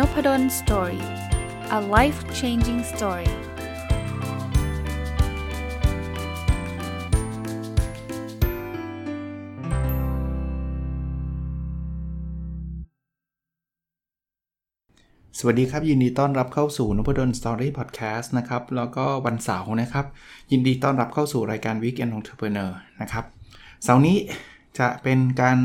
[0.00, 1.04] Nopadol's Story
[1.78, 3.30] a life changing story
[15.38, 20.06] สวัสดีครับยินดีต้อนรับเข้าสู่ Nopadol's Story Podcast นะครับแล้วก็วันเสาร์นะครับ
[20.52, 22.70] ยินดีต้อนรับเข้าสู่รายการ Weekend Entrepreneur
[23.00, 23.24] นะครับ
[23.84, 24.16] เสาร์นี้
[24.78, 25.58] จะเป็นการ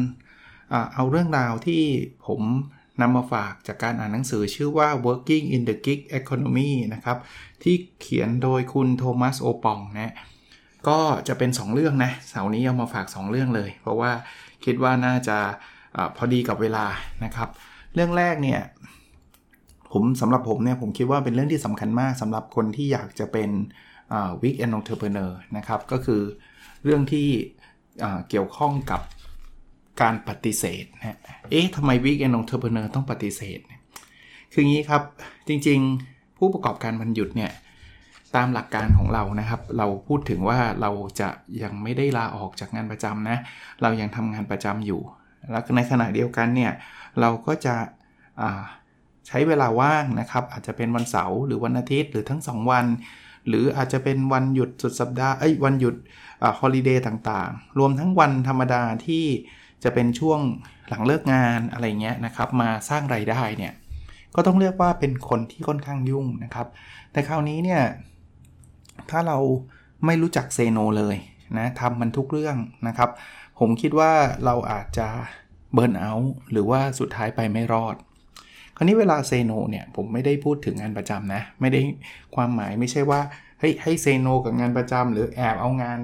[0.94, 1.81] เอาเรื่องราวที่
[2.27, 2.41] ผม
[3.02, 7.18] นำมาฝากจากการอ่านหนังสือชื่อว่า Working in the Gig Economy นะครับ
[7.63, 10.13] ที่เขียนโดยคุณ Thomas Oppong นะ
[10.88, 14.12] ก็จะเป็น 2 เรื่องนะเสาร์นี้เอามาฝาก 2 เรื่องเลย เพราะว่า
[14.66, 15.38] คิดว่าน่าจะ
[15.95, 16.85] อพอดีกับเวลา
[17.23, 17.49] นะครับ
[17.94, 18.62] เรื่องแรกเนี่ย
[19.91, 23.49] ผมสำหรับผมเนี่ยผมคิดว่าเป็นเรื่องที่สำคัญมากสำหรับคนที่อยากจะเป็น
[24.41, 26.21] Weekend Entrepreneur นะครับ ก็คือ
[26.84, 27.27] เรื่องที่
[28.30, 29.02] เกี่ยวข้องกับ
[30.01, 31.18] การปฏิเสธนะ
[31.49, 33.60] เอ๊ะทำไม Weekend Entrepreneur ต้องปฏิเสธ
[34.54, 35.01] คืองี้ครับ
[35.48, 37.51] จริงๆ ผู้ประกอบการวันหยุดเนี่ย
[38.35, 41.29] ตามหลักการของเรานะครับ เราพูดถึงว่าเราจะ
[41.63, 43.38] ยังไม่ได้ลาออกจากงานประจำนะ
[43.82, 45.01] เรายังทำงานประจำอยู่
[45.51, 46.71] แล้วในขณะเดียวกันเนี่ย
[47.20, 47.76] เราก็จะ
[49.27, 52.85] ใช้เวลาว่างนะครับ อาจจะเป็นวันเสาร์หรือวันอาทิตย์หรือทั้ง 2 วัน
[53.48, 55.96] หรืออาจจะเป็นวันหยุดสุดสัปดาห์ เอ้ย วันหยุด
[56.60, 59.26] holiday ต่างๆ รวมทั้งวันธรรมดาที่
[59.86, 60.40] จะเป็นช่วง
[60.90, 63.74] หลังเลิกงานอะไรเงี้ยนะครับ มาสร้างไรายได้เนี่ย
[64.36, 66.68] ก็ต้องเรียกว่าเป็นคนที่ค่อนข้างยุ่งนะครับ
[67.12, 67.81] แต่คราวนี้เนี่ย
[69.09, 69.38] ถ้าเรา
[70.06, 71.16] ไม่รู้จัก say no เลย
[71.58, 73.09] นะทำมันทุกเรื่องนะครับ
[73.59, 74.12] ผมคิดว่า
[74.46, 75.08] เราอาจจะ
[75.74, 77.96] burnout หรือว่าสุดท้ายไปไม่รอด
[78.75, 81.81] คราวนี้เวลา say no เนี่ยผมไม่ได้พูดถึงงานประจำนะ ไม่ได้
[82.36, 83.22] ความหมายไม่ใช่ว่า
[83.59, 86.00] เฮ้ยให้ say no กับงานประจำหรือแอบเอางาน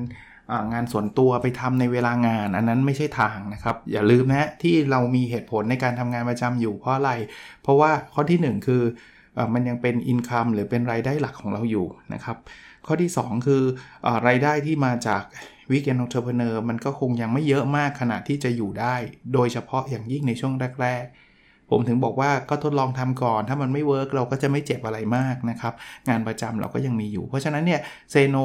[0.74, 7.12] งานส่วนตัวไปทำในเวลางาน อันนั้นไม่ใช่ทางนะครับ อย่าลืมนะที่เรามีเหตุผลในการทำงานประจำอยู่เพราะอะไร
[7.64, 8.84] เพราะว่าข้อที่ 1 คือ
[9.38, 12.38] อมันยังเป็น income หรือเป็นรายได้หลักของเราอยู่นะครับ
[12.86, 13.64] ข้อที่ 2 คือ
[14.06, 15.24] อรายได้ที่มาจาก
[15.72, 18.96] Weekend Entrepreneur มันก็คงยังไม่เยอะมากขนาดที่จะอยู่ได้
[19.34, 25.74] โดยเฉพาะอย่างยิ่งในช่วงแรกๆ ผมถึงบอกว่าก็ทดลองทำก่อน ถ้ามันไม่ work เราก็จะไม่เจ็บอะไรมากนะครับ
[26.10, 27.82] งานประจำเราก็ยังมีอยู่ เพราะฉะนั้นเนี่ย
[28.12, 28.38] say no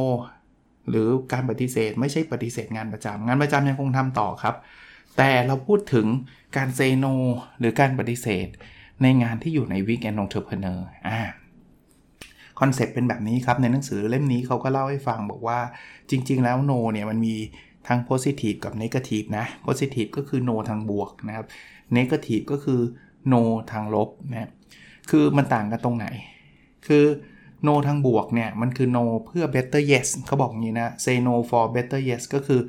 [0.90, 4.56] หรือการปฏิเสธไม่ใช่ปฏิเสธงานประจำงานประจำยังคงทำต่อครับ
[5.16, 6.06] แต่เราพูดถึง
[6.56, 7.06] การ say no
[7.58, 8.48] หรือการปฏิเสธ
[9.02, 11.20] ในงานที่อยู่ใน Weekend Entrepreneur อ่า
[12.60, 15.58] concept เป็นแบบนี้ครับ ในหนังสือเล่มนี้เขาก็เล่าให้ฟังบอกว่า
[16.10, 17.34] จริง ๆ แล้วโนเนี่ยมันมี
[17.88, 21.46] ทั้ง positive กับ negative นะ positive ก็คือ no ทางบวกนะครับ
[21.96, 22.80] negative ก็คือ
[23.32, 23.42] no
[23.72, 24.50] ทางลบนะ
[25.10, 26.06] คือมันต่างกันตรงไหน
[26.86, 27.04] คือ
[27.66, 32.60] no ทางบวกเนี่ย มันคือ no เพื่อ better yes เขาบอกอย่างนี้นะ say no for better yes ก็คือ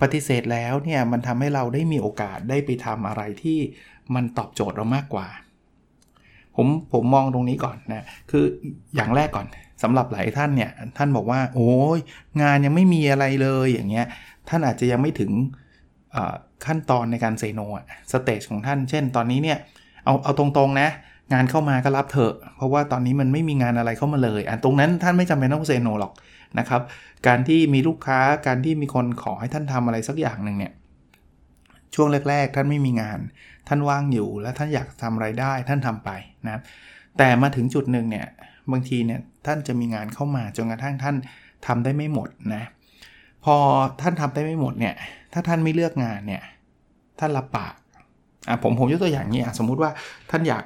[0.00, 3.58] ปฏิเสธแล้วเนี่ย มันทำให้เราได้มีโอกาสได้ไปทำอะไรที่
[4.14, 5.28] มันตอบโจทย์เรามากกว่า
[6.56, 8.44] ผมผมมองตรงนี้ก่อนนะ คือ
[8.96, 9.46] อย่างแรกก่อน
[9.82, 11.98] สำหรับหลายท่านเนี่ย ท่านบอกว่า โอ้ย
[12.42, 14.06] งานยังไม่มีอะไรเลยอย่างเงี้ย
[14.48, 15.32] ท่านอาจจะยังไม่ถึง
[16.66, 17.60] ขั้นตอนในการ say no
[18.12, 19.58] stage ของท่าน เช่น ตอนนี้เนี่ย
[20.04, 20.88] เอาเอาตรงๆนะ
[21.32, 26.12] งานเข้ามาก็รับเถอะ เพราะว่าตอนนี้มันไม่มีงานอะไรเข้ามาเลยอันตรงนั้นท่านไม่จำเป็นต้อง say no หรอก
[26.58, 26.82] นะครับ
[27.26, 30.72] การที่มีลูกค้าการที่มีคนขอให้ท่านทำอะไรสักอย่างหนึ่งเนี่ย
[31.94, 33.18] ช่วงแรก ๆ ท่านไม่มีงาน
[33.68, 36.10] ท่านว่างอยู่แล้วท่านอยากทำไรายได้ท่านทำไป
[36.46, 36.62] นะ
[37.18, 38.26] แต่มาถึงจุดหนึ่งเนี่ย
[38.72, 41.16] บางทีเนี่ยท่านจะมีงานเข้ามาจนกระทั่งท่าน
[41.66, 42.64] ทำได้ไม่หมดนะ
[43.44, 43.56] พอ
[44.00, 44.94] ท่านทำได้ไม่หมดเนี่ย
[45.32, 46.42] ถ้าท่านไม่เลือกงานเนี่ย
[47.20, 47.74] ท่านรับปาก
[48.48, 49.90] อะผมผมยกตัวอย่างนี้อะสมมุติว่า
[50.30, 50.64] ท่านอยาก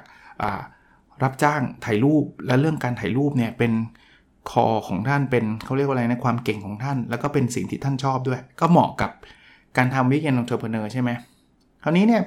[1.23, 3.71] รับจ้างถ่ายรูปและเรื่องการถ่ายรูปเนี่ยเป็น
[4.51, 9.11] คอของท่านเป็นเขาเรียกว่าอะไรนะความเก่งของท่าน แล้วก็เป็นสิ่งที่ท่านชอบด้วย ก็เหมาะกับ
[9.77, 11.09] การทำ Weekend Entrepreneur ใช่ไหม
[11.83, 12.21] คราวนี้เนี่ย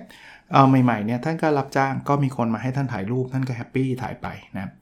[0.85, 4.73] ใหม่ๆเนี่ยท่านก็รับจ้างก็มีคนมาให้ท่านถ่ายรูปท่านก็ happy ถ่ายไปนะ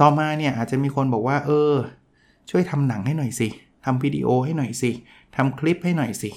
[0.00, 1.74] ต่อมาเนี่ยอาจจะมีคนบอกว่า เออ
[2.50, 3.48] ช่วยทำหนังให้หน่อยสิ
[3.84, 4.90] ทำวิดีโอให้หน่อยสิ
[5.36, 6.30] ทำคลิปให้หน่อยสิ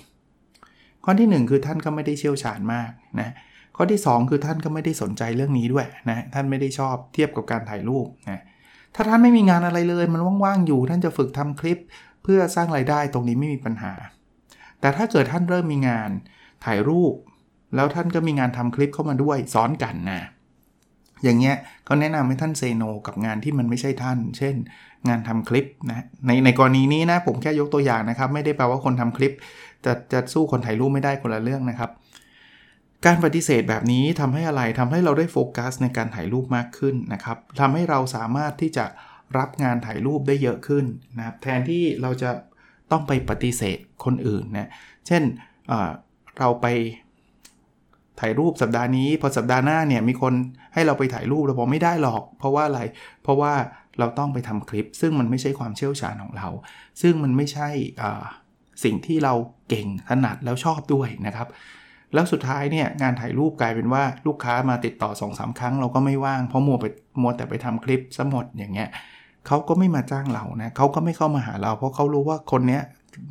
[1.03, 2.89] ข้อที่ 1 คือท่านก็ไม่ได้เชี่ยวชาญมาก
[3.19, 3.29] นะ
[3.75, 8.42] ข้อที่ 2 คือท่านก็ไม่ได้สนใจเรื่องนี้ด้วยนะท่านไม่ได้ชอบเทียบกับการถ่ายรูปนะ
[8.96, 11.80] ถ้าท่านไม่มีงานอะไรเลยมันว่างๆอยู่ ท่านจะฝึกทำคลิป
[12.24, 13.94] เพื่อสร้างไรายได้ตรงนี้ไม่มีปัญหา
[14.80, 16.10] แต่ถ้าเกิดท่านเริ่มมีงาน
[16.66, 17.14] ถ่ายรูป
[17.75, 20.20] แล้วท่านก็มีงานทำคลิปเข้ามาด้วยซ้อนกันนะ
[21.24, 21.56] อย่างเงี้ย
[21.88, 24.56] ก็แนะนำให้ท่านเซโนกับงานที่มันไม่ใช่ท่าน เช่น
[25.08, 29.34] งานทำคลิปนะในในกรณีนี้นะผมแค่ยกตัวอย่างนะครับ ไม่ได้แปลว่าคนทำคลิป
[29.86, 31.90] จะจะสู้คนถ่ายรูปไม่ได้คนละเรื่องนะครับ
[33.05, 38.85] การปฏิเสธแบบนี้ทำให้อะไรทำให้เราได้โฟกัสในการถ่ายรูปมากขึ้นนะครับทำให้เราสามารถที่จะ
[39.38, 40.85] รับงานถ่ายรูปได้เยอะขึ้น
[41.17, 42.29] นะครับแทนที่เราจะ
[42.91, 44.69] ต้องไปปฏิเสธคนอื่นนะ
[45.07, 45.23] เช่น
[45.67, 46.67] เเราไป
[48.19, 50.33] ถ่ายรูปสัปดาห์นี้ พอสัปดาห์หน้าเนี่ยมีคน
[50.73, 52.81] ให้เราไปถ่ายรูปเราบอกไม่ได้หรอก เพราะว่าอะไร
[53.23, 53.53] เพราะว่า
[54.00, 56.47] เราต้องไปทำคลิป ซึ่งมันไม่ใช่ความเชี่ยวชาญของเรา
[57.01, 57.69] ซึ่งมันไม่ใช่
[58.83, 59.33] สิ่งที่เรา
[59.69, 61.47] เก่งถนัดแล้วชอบด้วยนะครับ
[62.13, 66.86] แล้วสุดท้ายเนี่ยงานถ่ายรูปกลายเป็นว่าลูกค้ามาติดต่อ2อสาครั้งเราก็ไม่ว่างเพราะมัวไป
[67.21, 68.89] มัวแต่ไปทำคลิปซะหมดอย่างเงี้ย
[69.48, 72.81] เขาก็ไม่มาจ้างเรานะเขาก็ไม่เข้ามาหาเรา เพราะเขารู้ว่าคนเนี้ย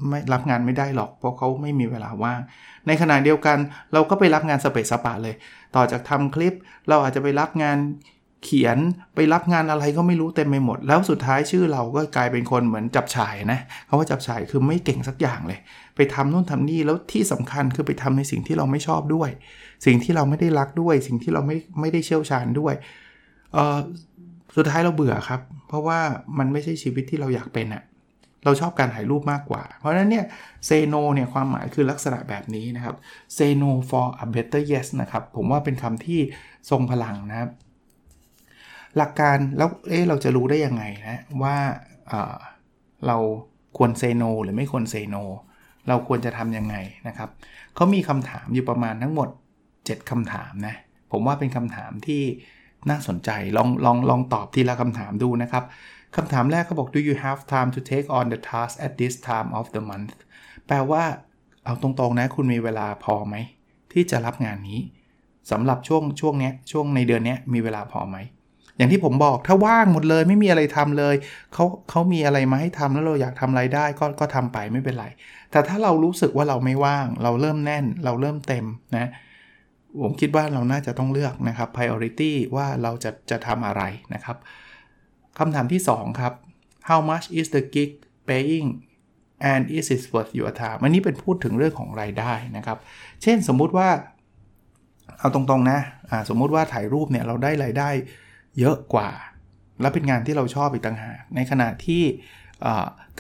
[0.09, 2.41] ไม่รับงานไม่ได้หรอก เพราะเขาไม่มีเวลาว่าง
[2.87, 3.59] ในขณะเดียวกัน
[3.93, 5.35] เราก็ไปรับงานสเปซสปะเลย
[5.77, 6.55] ต่อจากทำคลิป
[6.89, 7.79] เราอาจจะไปรับงาน
[8.45, 8.79] เขียน
[9.15, 15.61] ไปรับงานอะไรก็ไม่รู้เต็มไปหมด แล้วสุดท้ายชื่อเราก็กลายเป็นคนเหมือนจับฉายนะเขาว่าจับฉายคือไม่เก่งสักอย่างเลย
[15.97, 19.31] ไปทำนู่นทำนี่แล้วที่สำคัญคือไปทำในสิ่งที่เราไม่ชอบด้วย
[19.87, 22.75] สิ่งที่เราไม่ได้รักด้วย สิ่งที่เราไม่ไม่ได้เชี่ยวชาญด้วย
[23.53, 23.79] เออ
[24.57, 25.99] สุดท้ายเราเบื่อครับ เพราะว่า
[26.39, 27.83] มันไม่ใช่ชีวิตที่เราอยากเป็นอะ
[28.45, 30.25] เราชอบการถ่ายรูปมากกว่า เพราะฉะนั้นเนี่ย
[30.67, 32.97] เซโนเนี่ยความหมายคือลักษณะแบบนี้นะครับ
[33.35, 36.21] เซโน for a better yes นะครับ ผมว่าเป็นคำที่
[36.71, 37.51] ทรงพลังนะครับ
[38.97, 41.57] หลักการแล้วเอ๊ะเราจะรู้ได้ยังไงนะว่า
[43.07, 43.17] เรา
[43.77, 45.17] ควรเซโนหรือไม่ควรเซโน
[45.89, 46.77] เราควรจะทำยังไง
[47.09, 47.31] นะครับ
[47.75, 49.29] เขามีคำถามอยู่ประมาณทั้งหมด
[49.69, 50.75] 7คำถามนะ
[51.13, 52.23] ผมว่าเป็นคำถามที่
[52.91, 55.65] น่าสนใจลองลองลองตอบทีละคำถามดูนะครับ
[56.17, 60.15] คำถามแรกเขาบอก do you have time to take on the task at this time of the month
[60.67, 61.05] แปลว่า
[61.65, 63.37] เอาตรงๆนะคุณมีเวลาพอไหม
[63.93, 64.81] ที่จะรับงานนี้
[65.51, 68.17] สำหรับช่วงช่วงนี้ช่วงในเดือนนี้มีเวลาพอไหม
[68.77, 71.15] อย่างที่ผมบอกถ้าว่างหมดเลยไม่มีอะไรทำเลย
[71.55, 75.07] เขาเขามีอะไรมาให้ทำแล้วเราอยากทำอะไรได้ก็ก็ทำไปไม่เป็นไร
[75.51, 78.65] แต่ถ้าเรารู้สึกว่าเราไม่ว่าง เราเริ่มแน่น เราเริ่มเต็ม
[78.97, 79.11] นะ
[80.03, 83.83] ผมคิดว่าเราน่าจะต้องเลือกนะครับ priority ว่าเราจะจะทำอะไร
[84.15, 84.37] นะครับ
[85.39, 86.33] คำถามที่ 2 ครับ
[86.89, 87.91] how much is the gig
[88.29, 88.69] paying
[89.53, 92.79] and is it worth your time อันนี้เป็นพูดถึงเรื่องของรายได้นะครับ
[93.23, 93.89] เช่นสมมุติว่า
[95.19, 97.91] เอาตรงๆนะะสมมุติว่าถ่ายรูปเนี่ยเราได้รายได้
[98.61, 99.11] เยอะกว่า
[99.81, 102.03] แล้วเป็นงานที่เราชอบอีกต่างหาก ในขณะที่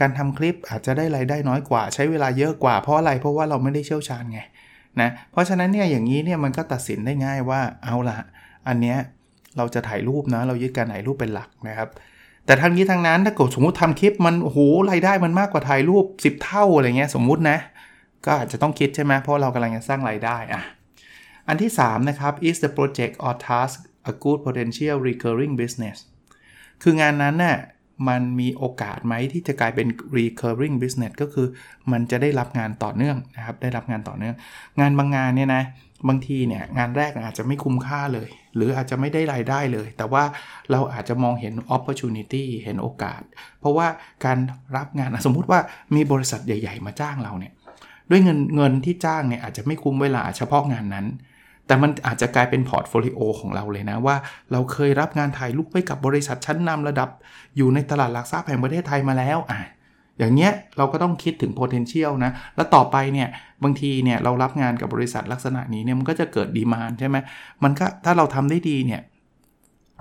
[0.00, 4.40] การทำคลิปอาจจะได้รายได้น้อยกว่า ใช้เวลาเยอะกว่าเพราะอะไรเพราะว่าเราไม่ได้เชี่ยวชาญไง
[5.00, 8.19] นะเพราะฉะนั้นเนี่ยอย่างนี้เนี่ยมันก็ตัดสินได้ง่ายว่าเอาละ
[8.69, 8.99] อันเนี้ย
[9.56, 11.88] เราจะถ่ายรูปนะเรายึดการถ่ายรูปเป็นหลักนะครับ
[12.46, 14.58] แต่ทั้งนี้ทั้งนั้นถ้าเกิดสมมติทำคลิปมันโอ้โห
[14.90, 17.58] รายได้มันมากกว่าถ่ายรูป 10 เท่าอะไรเงี้ยสมมุตินะ
[18.26, 20.62] ก็อาจจะต้องคิดใช่ไหมเพราะเรากำลังจะสร้างรายได้อะ
[21.49, 23.78] อันที่3นะครับ is the project or task
[24.10, 25.96] a good potential recurring business
[26.82, 27.58] คืองานนั้นน่ะ
[28.08, 29.88] มันมีโอกาสไหมที่จะกลายเป็น
[30.19, 31.46] recurring business ก็คือ
[31.93, 34.34] มันจะได้รับงานต่อเนื่องนะครับ ได้รับงานต่อเนื่อง
[34.81, 35.62] งานบางงานเนี่ยนะ
[36.08, 40.25] บางทีเนี่ยงานแรกอาจจะไม่คุ้มค่าเลย หรืออาจจะไม่ได้รายได้เลย แต่ว่า
[40.70, 43.20] เราอาจจะมองเห็น opportunity เห็นโอกาส
[43.60, 43.87] เพราะว่า
[44.25, 44.38] การ
[44.76, 45.60] รับงานสมมุติว่า
[45.94, 47.52] มีบริษัทใหญ่ ๆ มาจ้างเราเนี่ย
[48.10, 51.06] ด้วยเงินเงินที่จ้างเนี่ยอาจจะไม่คุ้มเวลาเฉพาะงานนั้น
[51.67, 54.17] แต่มันอาจจะกลายเป็น portfolio ของเราเลยนะว่า
[54.53, 57.09] เราเคยรับงานถ่ายรูปไปกับบริษัทชั้นนำระดับ
[57.56, 59.61] อยู่ในตลาดหลักทรัพย์แห่งประเทศไทยมาแล้วอะ
[60.19, 63.29] อย่างเงี้ยเราก็ต้องคิดถึง potential นะ แล้วต่อไปเนี่ย
[63.62, 67.17] บางทีเนี่ยเรารับงานกับบริษัทลักษณะนี้เนี่ยมันก็จะเกิด demand ใช่ไหม
[67.64, 69.00] มันก็ถ้าเราทำได้ดีเนี่ย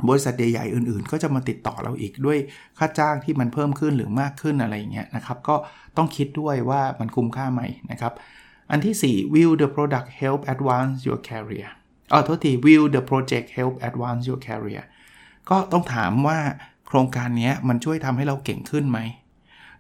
[0.09, 2.37] บริษัทใหญ่ๆอื่นๆ ก็จะมาติดต่อเราอีกด้วย
[2.77, 5.55] ค่าจ้างที่มันเพิ่มขึ้นหรือมากขึ้นอะไรอย่างเงี้ยนะครับ ก็
[5.97, 7.61] ต้องคิดด้วยว่ามันคุ้มค่าไหม
[7.91, 8.13] นะครับ
[8.71, 11.69] อันที่ 4 will the product help advance your career
[12.11, 14.83] อ๋อโทษที will the project help advance your career
[15.49, 16.39] ก็ต้องถามว่า
[16.87, 18.99] โครงการนี้มันช่วยทำให้เราเก่งขึ้นไหม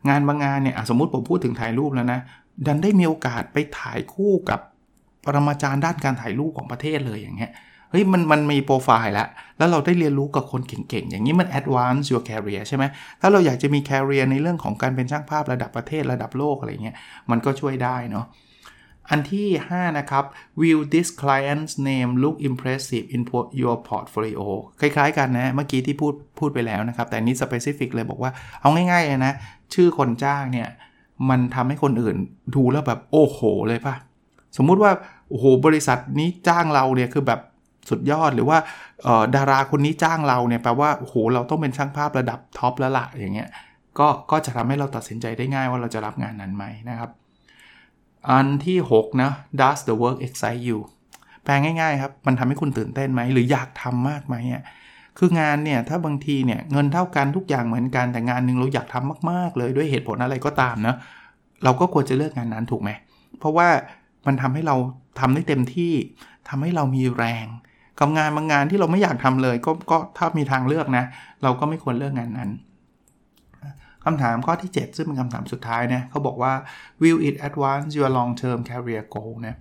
[0.09, 2.19] งานบางงานเนี่ยสมมติผมพูดถึงถ่ายรูปแล้วนะ
[2.65, 4.59] ดันได้มีโอกาสไปถ่ายคู่กับ
[5.25, 7.51] ปรมาจารย์ด้านการถ่ายรูปของประเทศเลยอย่างเงี้ย
[7.89, 12.83] เฮ้ยมันมันมีโปรไฟล์แล้ว แล้วเราได้เรียนรู้กับคนเก่งๆ อย่างนี้มัน advance your career ใช่ไหม
[13.21, 16.95] ถ้าเราอยากจะมี career ในเรื่องของการเป็นช่างภาพระดับประเทศระดับโลกอะไรเงี้ย
[17.31, 18.25] มันก็ช่วยได้เนาะ
[19.11, 20.23] อันที่ 5 นะครับ
[20.61, 23.21] will this client's name look impressive in
[23.61, 24.41] your portfolio
[24.81, 29.33] คล้ายๆกันนะ เมื่อกี้ที่พูดพูดไปแล้วนะครับ แต่นี้ specific เลยบอกว่าเอาง่ายๆเลยนะ
[29.73, 30.69] ชื่อคนจ้างเนี่ย
[31.29, 32.15] มันทำให้คนอื่น
[32.55, 33.95] ดูแล้วแบบโอ้โหเลยป่ะ
[34.57, 34.91] สมมุติว่า
[35.29, 37.39] โอ้โห บริษัทนี้จ้างเราเนี่ย คือแบบ
[37.89, 38.57] สุดยอดหรือว่า
[39.35, 43.49] ดาราคนนี้จ้างเราเนี่ยแปลว่าโอ้โหเราต้องเป็นช่างภาพระดับท็อปแล้วละอย่างเงี้ย
[43.99, 47.09] ก็ก็จะทำให้เราตัดสินใจได้ง่ายว่าเราจะรับงานนั้นไหมนะครับ
[48.29, 50.79] อันที่ 6 นะ does the work excite you
[51.43, 54.63] แปลง่ายๆครับ มันทำให้คุณตื่นเต้นไหม หรืออยากทำมากไหมอะ
[55.17, 60.95] คืองานเนี่ย ถ้าบางทีเนี่ย เงินเท่ากันทุกอย่างเหมือนกัน แต่งานหนึ่งเราอยากทำมากๆ เลยด้วยเหตุผลอะไรก็ตามนะ
[61.63, 62.89] เราก็ควรจะเลือกงานนั้นถูกไหม
[63.39, 63.67] เพราะว่า
[64.27, 64.75] มันทำให้เรา
[65.19, 65.93] ทำได้เต็มที่
[66.49, 67.47] ทำให้เรามีแรง
[67.99, 71.05] กับงานบางงานที่เราไม่อยากทำเลย ก็ก็ถ้ามีทางเลือกนะ
[71.43, 72.49] เราก็ไม่ควรเลือกงานนั้น
[74.05, 76.53] คำถามข้อที่ 7 ซึ่งเป็นคำถามสุดท้ายนะเขาบอกว่า
[77.01, 79.55] will it advance your long term career goal นะ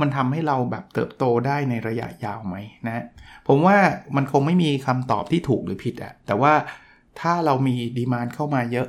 [0.00, 3.04] มันทำให้เราแบบเติบโตได้ในระยะยาวไหมนะ
[3.48, 3.76] ผมว่า
[4.16, 6.52] มันคงไม่มีคำตอบที่ถูกหรือผิดอะแต่ว่า
[7.20, 8.88] ถ้าเรามีดีมานเข้ามาเยอะ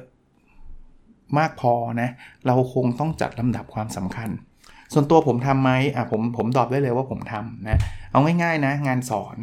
[1.37, 2.09] มากพอนะ
[2.47, 4.29] เราคงต้องจัดลำดับความสำคัญ
[4.93, 7.79] ส่วนตัวผมทำไหมอะผมผมตอบได้เลยว่าผมทำนะ
[8.11, 9.37] เอาง่ายๆนะงานสอน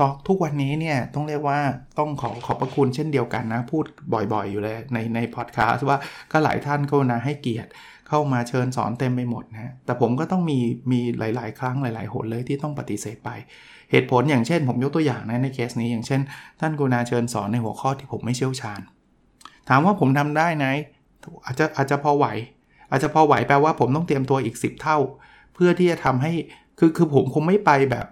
[0.00, 1.58] ตอทุกวันนี้เนี่ยต้องเรียกว่า
[1.98, 5.98] ต้องขอขอบพระคุณเช่นเดียวกันนะ พูดบ่อยๆอยู่เลยในในพอดแคสต์ว่า
[6.32, 7.70] ก็หลายท่านก็นะให้เกียรติ
[8.08, 10.58] เข้ามาเชิญสอนเต็มไปหมดนะแต่ผมก็ต้องมี
[10.92, 13.30] มีหลาย ๆ ครั้งหลายๆหนเลยที่ต้องปฏิเสธไป
[13.90, 16.20] เหตุผลอย่างเช่น ผมยกตัวอย่างนะในเคสนี้อย่างเช่น
[16.60, 18.80] ท่านกุณาเชิญสอนในหัวข้อที่ผมไม่เชี่ยวชาญ
[19.68, 20.66] ถามว่าผมทำได้ไหม
[21.44, 22.26] อาจจะอาจจะพอไหว
[22.90, 24.98] อาจจะพอไหวแปลว่าผมต้องเตรียมตัวอีก 10 เท่า
[25.54, 26.32] เพื่อที่จะทำให้
[26.78, 28.06] คือคือผมคงไม่ไปแบบ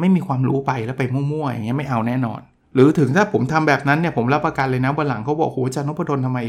[0.00, 2.40] ไม่มีความรู้ไปแล้วไปมั่วๆอย่างเงี้ยไม่เอาแน่นอน
[2.74, 6.40] หรือถึงถ้าผมทำแบบนั้นเนี่ยผมรับประกันเลยนะวันหลังเขาบอกโหอาจารย์นพดลทำไม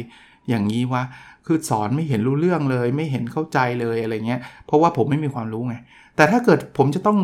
[0.49, 1.03] อย่างนี้วะ
[1.45, 5.75] คือสอนไม่เห็นรู้เรื่องเลย ไม่เห็นเข้าใจเลยอะไรเงี้ยเพราะว่าผมไม่มีความรู้ไง
[6.15, 7.17] แต่ถ้าเกิดผมจะต้อง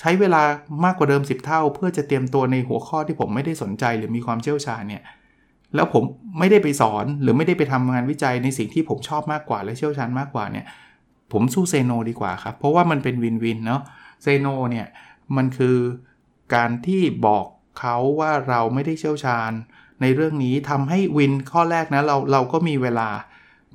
[0.00, 0.42] ใช้เวลา
[0.84, 5.02] มากกว่าเดิม 10 เท่า เพื่อจะเตรียมตัวในหัวข้อที่ผมไม่ได้สนใจหรือมีความเชี่ยวชาญเนี่ย
[5.74, 6.02] แล้วผม
[6.38, 10.64] ไม่ได้ไปสอนหรือไม่ได้ไปทำงานวิจัยในสิ่งที่ผมชอบมากกว่าและเชี่ยวชาญมากกว่าเนี่ย
[11.32, 13.82] ผมสู้เซโนดีกว่าครับ เพราะว่ามันเป็นวินวินเนาะ
[14.22, 14.86] เซโนเนี่ย
[15.36, 15.78] มันคือ
[16.54, 17.46] การที่บอก
[17.80, 19.52] เขาว่าเราไม่ได้เชี่ยวชาญ
[20.00, 23.10] ในเรื่องนี้ทำให้วินข้อแรกนะเราเราก็มีเวลา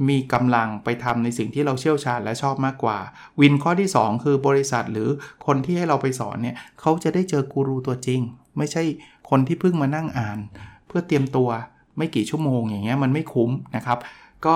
[0.09, 2.97] มีกำลังไปทำในสิ่งที่เราเชี่ยวชาญและชอบมากกว่า
[3.41, 5.09] win ข้อที่ 2 คือบริษัทหรือ
[5.45, 8.21] คนที่ให้เราไปสอนเนี่ยเขาจะได้เจอกูรูตัวจริง
[8.57, 8.83] ไม่ใช่
[9.29, 10.39] คนที่เพิ่งมานั่งอ่าน
[10.87, 11.49] เพื่อเตรียมตัว
[11.97, 13.97] ไม่กี่ชั่วโมงอย่างเงี้ยมันไม่คุ้มนะครับ
[14.45, 14.55] ก็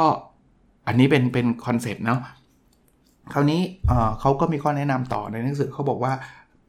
[0.87, 2.19] อันนี้เป็นเป็นคอนเซ็ปต์เนาะ
[3.33, 3.61] คราวนี้
[4.19, 6.13] เขาก็มีข้อแนะนำต่อในหนังสือเขาบอกว่า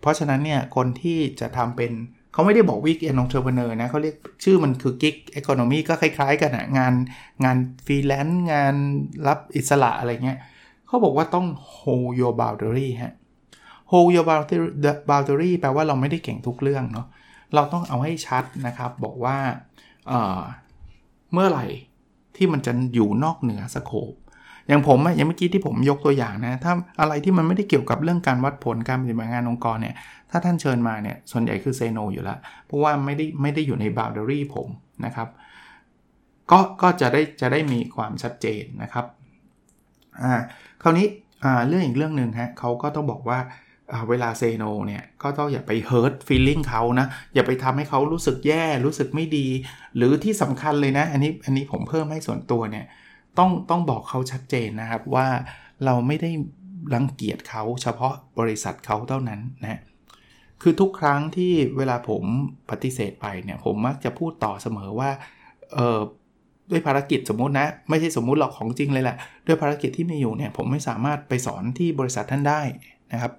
[0.01, 1.93] เพราะฉะนั้นเนี่ยคนที่จะทำเป็น
[2.33, 6.95] เขาไม่ได้บอก Weekend Entrepreneur นะเขาเรียกชื่อมันคือ gig economy ก็คล้ายๆกันนะงาน
[7.45, 8.75] งานฟรีแลนซ์งาน
[9.27, 10.39] รับอิสระอะไรเงี้ย
[10.87, 13.15] เขาบอกว่าต้อง hold your boundary ฮะ
[13.91, 14.27] hold your
[15.11, 17.07] boundary แปลว่าเราไม่ได้เก่งทุกเรื่องเนาะ
[17.55, 20.11] เราต้องเอาให้ชัดนะครับ บอกว่า
[21.33, 21.67] เมื่อไหร่
[22.37, 24.13] ที่มันจะอยู่นอกเหนือ scope
[24.71, 29.95] อย่างผมอย่างเมื่อกี้ที่ผมยกตัวอย่างนะถ้าอะไรที่มันไม่ได้เกี่ยวกับเรื่องการวัดผลการปฏิบัติงานองค์กรเนี่ย
[30.31, 34.69] ถ้าท่านเชิญมาเนี่ยส่วนใหญ่คือ say no อยู่แล้ว เพราะว่าไม่ได้ไม่ได้อยู่ในบาวเดอรี่ผม
[35.05, 35.29] นะครับ
[36.51, 39.05] ก็ก็จะได้จะได้มีความชัดเจนนะครับ
[40.23, 40.35] อ่า
[40.83, 41.07] คราวนี้
[41.45, 43.39] อ่าเรื่องอีกเรื่องหนึ่งฮะเขาก็ต้องบอกว่า
[44.09, 49.47] เวลาเซโนเนี่ยก็ต้องอย่าไปเฮิร์ตฟีลลิ่งเขานะ อย่าไปทำให้เขารู้สึกแย่ รู้สึกไม่ดี
[49.97, 52.85] หรือที่สำคัญเลยนะ อันนี้อันนี้ผมเพิ่มให้ส่วนตัวเนี่ย
[53.39, 55.27] ต้องต้องบอกเขาชัดเจนนะครับว่า
[55.85, 56.31] เราไม่ได้
[56.95, 59.81] รังเกียจเขาเฉพาะบริษัทเขาเท่านั้นนะ
[60.63, 62.23] คือทุกครั้งที่เวลาผม
[62.71, 65.11] ปฏิเสธไปเนี่ยผมมักจะพูดต่อเสมอว่า
[65.73, 65.99] เออ
[66.71, 72.61] ด้วยภารกิจสมมุตินะ ไม่ใช่สมมุติหรอกของจริงเลยแหละ ด้วยภารกิจที่มีอยู่เนี่ยผมไม่สามารถไปสอนที่บริษัทท่านได้
[73.13, 73.33] นะครับ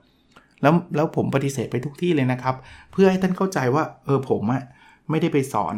[0.61, 2.55] แล้วแล้วผมปฏิเสธไปทุกที่เลยนะครับ
[2.91, 4.63] เพื่อให้ท่านเข้าใจว่าเออผมอะ
[5.09, 5.75] ไม่ได้ไปสอน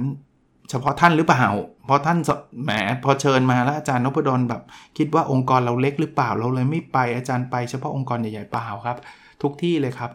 [0.69, 1.45] เฉพาะท่านหรือเปล่า
[1.87, 2.17] พอท่าน
[2.63, 2.71] แหม
[3.03, 4.61] พอเชิญมาแล้วอาจารย์นพดลแบบ
[4.97, 8.97] คิดว่าองค์กรเราเล็กหรือเปล่าเราเลยไม่ไปอาจารย์ไปเฉพาะองค์กรใหญ่ๆเปล่าครับ
[9.41, 10.11] ทุกที่เลยครับ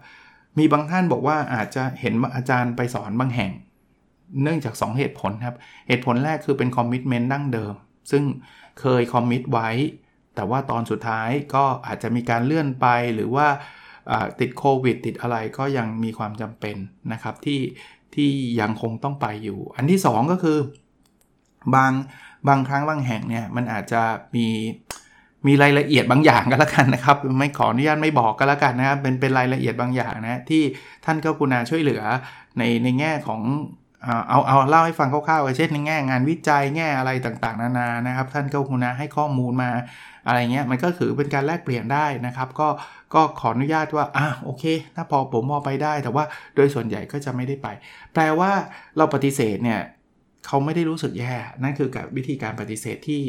[0.58, 3.52] มีบางท่านบอกว่าอาจจะเห็นอาจารย์ไปสอนบางแห่ง
[4.42, 5.56] เนื่องจาก 2 เหตุผลครับ
[5.88, 7.74] เหตุผลแรกคือเป็นคอมมิชเมนต์ดั้งเดิม
[8.10, 8.24] ซึ่ง
[8.80, 9.68] เคยคอมมิตไว้
[10.34, 13.46] แต่ว่าตอนสุดท้ายก็อาจจะมีการเลื่อนไปหรือว่า
[14.40, 16.76] ติดโควิดติดอะไรก็ยังมีความจำเป็น
[17.12, 17.60] นะครับที่
[18.14, 20.58] ที่ยังคงต้องไปอยู่ อันที่ 2 ก็คือ
[21.74, 21.92] บาง
[22.48, 24.02] บางครั้งบางแห่งเนี่ยมันอาจจะ
[24.34, 24.46] มี
[25.46, 30.62] มีรายละเอียดบางอย่างก็แล้วกันนะครับ ไม่ขออนุญาตไม่บอกก็แล้วกันนะครับเป็นเป็นรายละเอียดบางอย่างนะที่
[31.04, 32.02] ท่านก็กุณาช่วยเหลือ
[32.58, 33.42] ในในแง่ของ
[34.28, 39.70] เอาเอาเล่าให้ฟังคร่าวๆเช่นในแง่งานวิจัยแง่อะไรต่างๆ นานานะครับ ท่านก็คุณาให้ข้อมูลมา
[40.28, 42.68] อะไรเงี้ยมันก็คือเป็นการแลกเปลี่ยนได้นะครับก็
[43.14, 44.64] ก็ขออนุญาตว่าอะโอเค
[44.96, 46.24] ถ้าพอผมมอไปได้ แต่ว่า
[46.56, 47.68] โดยส่วนใหญ่ก็จะไม่ได้ไป
[48.12, 48.50] แปลว่า
[48.96, 49.80] เราปฏิเสธเนี่ย
[50.46, 53.22] เขาไม่ได้รู้สึกแย่นั่นคือกับวิธีการปฏิเสธที่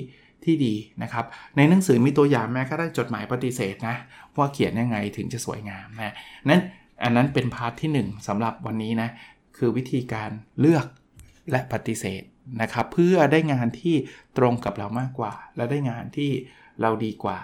[0.43, 1.25] ที่ดีนะครับ
[1.57, 3.95] ในหนังสือมีตัวอย่างแม้กระทั่งจดหมายปฏิเสธนะ
[4.37, 6.13] ว่าเขียนยังไงถึงจะสวยงามนะ
[6.49, 6.61] นั้น
[7.03, 9.09] อันนั้นเป็นพาร์ทที่ 1สำหรับวันนี้นะ
[9.57, 10.29] คือวิธีการ
[10.59, 10.85] เลือก
[11.51, 12.23] และปฏิเสธ
[12.61, 13.95] นะครับ เพื่อได้งานที่
[14.37, 16.31] ตรงกับเรามากกว่า และได้งานที่
[16.81, 17.39] เราดีกว่า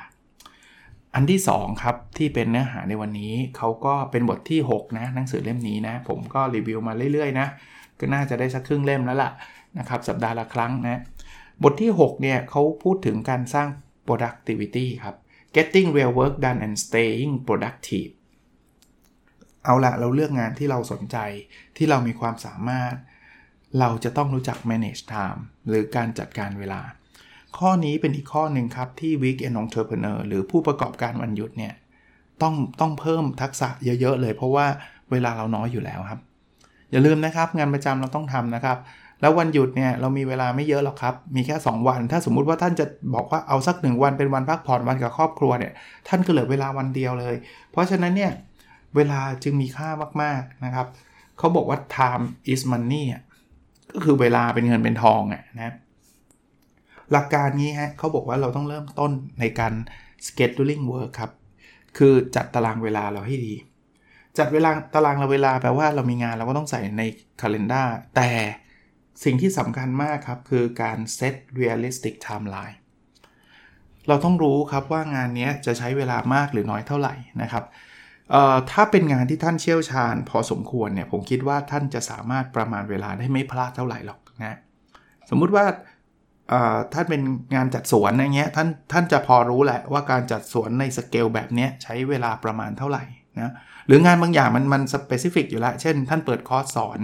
[1.15, 7.47] อันที่ 2 ครับ ที่เป็นเนื้อหาในวันนี้เขาก็เป็นบทที่ 6 นะหนังสือเล่มนี้นะ ผมก็รีวิวมาเรื่อยๆนะ
[7.99, 9.31] ก็น่าจะได้สักครึ่งเล่มแล้วล่ะ
[9.79, 11.01] นะครับสัปดาห์ละครั้งนะ
[11.63, 13.67] บทที่ 6 เนี่ยเขาพูดถึงการสร้าง
[14.07, 15.15] productivity ครับ
[15.55, 18.11] getting real work done and staying productive
[19.63, 21.17] เอาละเราเลือกงานที่เราสนใจ
[21.77, 22.93] ที่เรามีความสามารถ
[23.79, 26.81] เราจะต้องรู้จัก manage time หรือการจัดการเวลา
[27.59, 31.73] ข้อนี้เป็นอีกข้อหนึ่งครับ ที่ Weekend Entrepreneur หรือผู้ประกอบการวันหยุดเนี่ย
[32.41, 34.65] ต้องต้องเพิ่มทักษะเยอะ ๆ เลย เพราะว่า
[35.11, 36.19] เวลาเราน้อยอยู่แล้วครับ
[36.91, 38.77] อย่าลืมนะครับ งานประจำเราต้องทำนะครับ
[39.21, 42.85] แล้ววันหยุดเนี่ยเรามีเวลาไม่เยอะหรอกครับ มีแค่ 2 วัน ถ้าสมมุติว่าท่านจะ
[43.15, 45.73] บอกว่าเอาสักหนึ่งวันเป็นวันพักผ่อนวันกับครอบครัวเนี่ย
[46.07, 47.35] ท่านก็เหลือเวลาวันเดียวเลย
[47.71, 48.31] เพราะฉะนั้นเนี่ย
[48.95, 49.89] เวลาจึงมีค่า
[50.21, 50.87] มากๆนะครับ
[51.37, 53.03] เขาบอกว่า time is money
[53.91, 55.73] ก็คือเวลาเป็นเงินเป็นทองอะนะ
[57.11, 59.73] หลักการนี้ฮะเขาบอกว่าเราต้องเริ่มต้นในการ
[60.27, 61.31] scheduling work ครับ
[61.97, 63.53] คือจัดตารางเวลาเราให้ดี
[64.37, 67.03] จัดเวลาตารางเราเวลาแปลว่าเรามีงานเราก็ต้องใส่ใน
[67.41, 68.29] calendar แต่
[69.23, 72.77] สิ่งที่สำคัญมากครับ คือการ set realistic timeline
[74.07, 77.63] เราต้องรู้ครับว่างานนี้จะใช้เวลามากหรือน้อยเท่าไหร่นะครับ
[78.71, 84.57] ถ้าเป็นงานที่ท่านเชี่ยวชาญ พอสมควรเนี่ยผมคิดว่าท่านจะสามารถประมาณเวลาได้ไม่พลาดเท่าไหร่หรอกนะ
[85.29, 85.65] สมมุติว่า
[86.93, 87.21] ท่านเป็น
[87.55, 93.03] งานจัดสวนอย่างเงี้ยท่านท่านจะพอรู้แหละว่าการจัดสวนในสเกลแบบนี้ใช้เวลาประมาณเท่าไหร่
[93.39, 93.51] นะ
[93.87, 96.99] หรืองานบางอย่างมันมัน specific อยู่แล้ว เช่น ท่านเปิดคอร์สสอน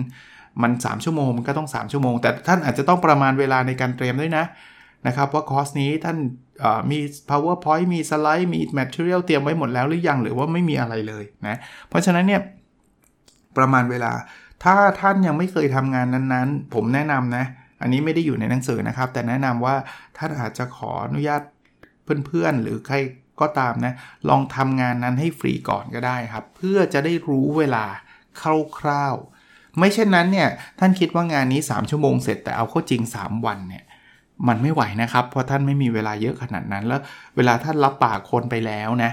[0.61, 4.45] มัน 3 ชั่วโมงมันก็ต้อง 3 ชั่วโมง แต่ท่านอาจจะต้องประมาณเวลาในการเตรียมด้วยนะ
[5.07, 6.17] นะครับว่าคอร์สนี้ท่าน
[6.91, 11.57] มี powerpoint มีสไลด์มี material เตรียมไว้หมดแล้วหรือยังหรือว่าไม่มีอะไรเลยนะ
[11.89, 12.41] เพราะฉะนั้นเนี่ย
[13.57, 14.13] ประมาณเวลา
[14.63, 17.45] ถ้าท่านยังไม่เคยทำงานนั้นๆ ผมแนะนำนะ
[17.81, 19.75] อันนี้ไม่ได้อยู่ในหนังสือนะครับ แต่แนะนำว่า
[20.17, 21.41] ท่านอาจจะขออนุญาต
[22.25, 22.95] เพื่อนๆ หรือใคร
[23.41, 23.93] ก็ตามนะ
[24.29, 27.85] ลองทำงานนั้นให้ฟรีก่อนก็ได้ครับ เพื่อจะได้รู้เวลา
[28.79, 33.83] คร่าวๆ ไม่เช่นนั้นเนี่ย ท่านคิดว่างานนี้ 3 ชั่วโมงเสร็จแต่เอาเข้าจริง 3 วันเนี่ย
[34.47, 37.01] มันไม่ไหวนะครับ เพราะท่านไม่มีเวลาเยอะขนาดนั้น แล้ว
[37.35, 39.11] เวลาท่านรับปากคนไปแล้วนะ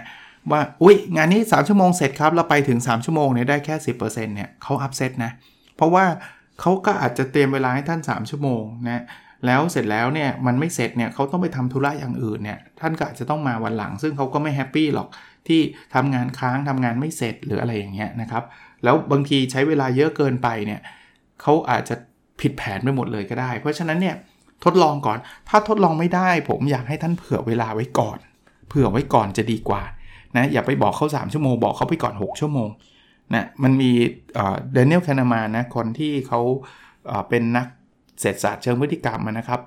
[0.50, 5.32] ว่า อุ้ยงานนี้ 3 ชั่วโมงเสร็จครับ เราไปถึง 3 ชั่วโมงเนี่ยได้แค่ 10%เนี่ยเขาอัพเซตนะ
[5.76, 6.04] เพราะว่า
[6.60, 9.02] เขาก็อาจจะเตรียมเวลาให้ท่าน 3 ชั่วโมงนะ
[9.46, 15.08] แล้วเสร็จแล้วเนี่ยมันไม่เสร็จเนี่ยเขาต้องไปทำธุระอย่างอื่นเนี่ยท่านก็อาจจะต้องมาวันหลัง ซึ่งเขาก็ไม่แฮปปี้หรอก
[15.48, 15.60] ที่
[15.94, 18.44] ทำงานค้างทำงานไม่เสร็จหรืออะไรอย่างเงี้ยนะครับ
[18.84, 20.80] แล้วบางทีใช้เวลาเยอะเกินไปเนี่ย
[21.42, 21.94] เขาอาจจะ
[22.40, 24.16] ผิดแผนไปหมดเลยก็ได้ เพราะฉะนั้นเนี่ย
[24.64, 25.18] ทดลองก่อน
[25.49, 28.18] ถ้าทดลองไม่ได้ ผมอยากให้ท่านเผื่อเวลาไว้ก่อน
[28.68, 29.82] เผื่อไว้ก่อนจะดีกว่า
[30.36, 32.68] นะอย่าไปบอกเขา 3 ชั่วโมงบอกเขาไปก่อน 6 ชั่วโมง
[33.34, 33.91] นะมันมี
[34.73, 36.41] เดนิเอลแคนามานะคนที่เขา
[37.28, 37.67] เป็นนัก
[38.21, 39.60] เศรษฐศาสตร์เชิงพฤติกรรมนะครับ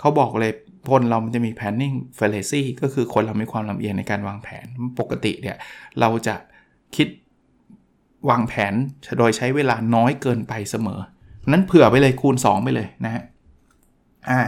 [0.00, 0.52] เขาบอกเลย
[0.90, 4.66] คนเรามันจะมี planning fallacy ก็คือคนเรามีความลำเอียงในการวางแผน
[4.98, 5.56] ปกติเนี่ย
[6.00, 6.36] เราจะ
[6.96, 7.08] คิด
[8.30, 8.74] วางแผน
[9.18, 11.00] โดยใช้เวลาน้อยเกินไปเสมอ
[11.48, 13.22] นั้นเผื่อไปเลยคูณ 2 ไปเลยนะฮะ
[14.30, 14.40] อ่า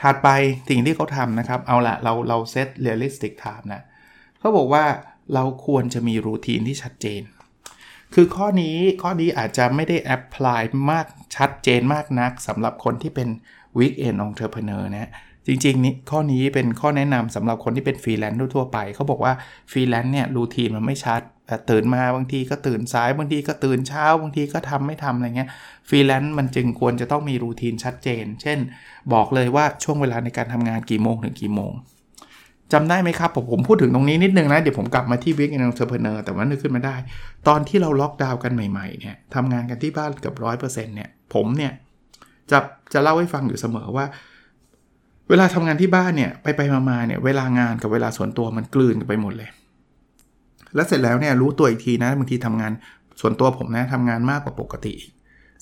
[0.00, 0.28] ถัดไป
[0.68, 3.82] สิ่งที่เขาทำนะครับ เอาละเราเรา set realistic time นะ
[4.38, 4.84] เขาบอกว่า
[5.34, 7.22] เราควรจะมี routine ที่ชัดเจน
[8.14, 13.28] คือข้อนี้ข้อนี้อาจจะไม่ได้ apply มากชัดเจนมากนักสำหรับคนที่เป็น
[13.78, 15.10] Weekend Entrepreneur นะ
[15.46, 19.32] จริงๆนี้ข้อนี้เป็นข้อแนะนำสำหรับคนที่เป็นฟรีแลนซ์ทั่วไป เขาบอกว่า
[19.70, 21.20] ฟรีแลนซ์เนี่ย routine มันไม่ชัด
[21.70, 25.50] ตื่นมาบางทีก็ตื่นสายบางทีก็ตื่นเช้า บางทีก็ทำไม่ทำอะไรเงี้ย
[25.88, 28.58] ฟรีแลนซ์มันจึงควรจะต้องมี routine ชัดเจน เช่น
[29.12, 31.72] บอกเลยว่าช่วงเวลาในการทำงานกี่โมงถึงกี่โมง
[32.72, 36.96] จำได้ไหมครับ ผมผมพูดถึงตรงนี้นิดนึงนะ เดี๋ยวผมกลับมาที่ Weekend Entrepreneur แต่ว่านึกขึ้นมาได้
[37.48, 41.72] ตอนที่เราล็อกดาวน์กันใหม่ๆเนี่ยทำงานกันที่บ้านเกือบร้อยเปอร์เซ็นต์เนี่ย ผมเนี่ย
[42.50, 42.58] จะ
[42.92, 44.06] จะเล่าให้ฟังอยู่เสมอว่า
[45.28, 49.50] เวลาทำงานที่บ้านเนี่ยไปไปมาๆเนี่ยเวลางานกับเวลาส่วนตัวมันกลืนกันไปหมดเลย
[50.74, 52.72] แล้วเสร็จแล้วเนี่ยรู้ตัวอีกทีนะบางทีทำงาน
[53.20, 54.94] ส่วนตัวผมนะทำงานมากกว่าปกติ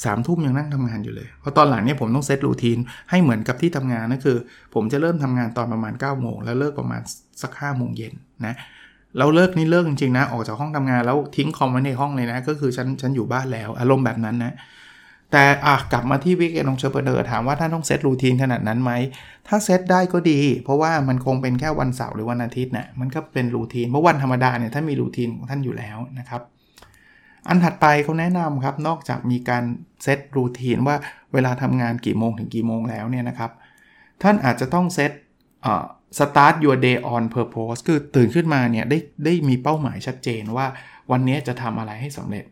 [0.05, 2.79] สามทุ่มยังนั่งทำงานอยู่เลย เพราะตอนหลังเนี่ยผมต้อง set routine
[3.11, 4.37] ให้เหมือนกับที่ทำงานนั่นคือ
[4.75, 7.01] ผมจะเริ่มทำงานตอนประมาณ9ก้าโมงแล้วเลิกประมาณ
[7.43, 8.15] สัก5้าโมงเย็น
[8.47, 8.55] นะ
[9.19, 14.55] เราเลิกนี่เลิกจริงๆนะ ออกจากห้องทำงานแล้วทิ้งคอมไว้ในห้องเลยนะ ก็คือฉันฉันอยู่บ้านแล้ว อารมณ์แบบนั้นนะ
[15.33, 18.93] แต่อะกลับมาที่ Weekend Entrepreneur ถามว่าท่านต้อง set routine ขนาดนั้นไหม
[19.49, 26.43] ถ้าเซตได้ก็ดี เพราะว่ามันคงเป็นแค่วันเสาร์หรือวันอาทิตย์น่ะมันก็เป็น routine เมื่อวันธรรมดาเนี่ยท่านมี routine ของท่านอยู่แล้วนะครับ
[27.49, 29.65] อันถัดไปเขาแนะนำครับนอกจากมีการ
[30.03, 30.97] set routine ว่า
[31.33, 33.51] เวลาทำงานกี่โมงถึงกี่โมงแล้วเนี่ยนะครับ
[34.23, 35.13] ท่านอาจจะต้องเซต
[35.65, 35.85] อ่า
[36.19, 40.67] start your day on purpose คือตื่นขึ้นมาเนี่ยได้ได้มีเป้าหมายชัดเจนว่า
[41.11, 42.45] วันนี้จะทำอะไรให้สำเร็จ